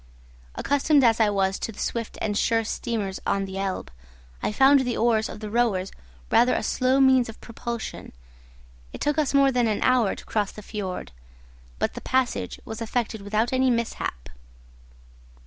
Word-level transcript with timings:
Accustomed 0.55 1.03
as 1.03 1.19
I 1.19 1.29
was 1.29 1.59
to 1.59 1.71
the 1.71 1.77
swift 1.77 2.17
and 2.21 2.35
sure 2.35 2.63
steamers 2.63 3.19
on 3.23 3.45
the 3.45 3.59
Elbe, 3.59 3.91
I 4.41 4.51
found 4.51 4.79
the 4.79 4.97
oars 4.97 5.29
of 5.29 5.41
the 5.41 5.49
rowers 5.51 5.91
rather 6.31 6.55
a 6.55 6.63
slow 6.63 6.99
means 6.99 7.29
of 7.29 7.39
propulsion. 7.39 8.11
It 8.93 8.99
took 8.99 9.19
us 9.19 9.35
more 9.35 9.51
than 9.51 9.67
an 9.67 9.83
hour 9.83 10.15
to 10.15 10.25
cross 10.25 10.51
the 10.51 10.63
fiord; 10.63 11.11
but 11.77 11.93
the 11.93 12.01
passage 12.01 12.59
was 12.65 12.81
effected 12.81 13.21
without 13.21 13.53
any 13.53 13.69
mishap. 13.69 14.29